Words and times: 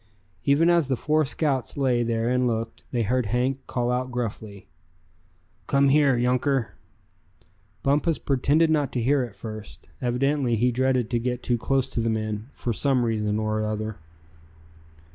Even 0.45 0.67
as 0.67 0.87
the 0.87 0.95
four 0.95 1.23
scouts 1.23 1.77
lay 1.77 2.01
there 2.01 2.27
and 2.27 2.47
looked, 2.47 2.85
they 2.89 3.03
heard 3.03 3.27
Hank 3.27 3.59
call 3.67 3.91
out 3.91 4.09
gruffly: 4.11 4.67
"Come 5.67 5.89
here, 5.89 6.17
younker!" 6.17 6.73
Bumpus 7.83 8.17
pretended 8.17 8.71
not 8.71 8.91
to 8.93 8.99
hear 8.99 9.21
at 9.21 9.35
first. 9.35 9.91
Evidently 10.01 10.55
he 10.55 10.71
dreaded 10.71 11.11
to 11.11 11.19
get 11.19 11.43
too 11.43 11.59
close 11.59 11.87
to 11.91 11.99
the 11.99 12.09
men, 12.09 12.49
for 12.51 12.73
some 12.73 13.05
reason 13.05 13.37
or 13.37 13.61
other. 13.61 13.97